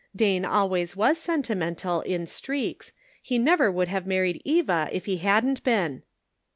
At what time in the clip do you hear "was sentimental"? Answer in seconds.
0.95-2.01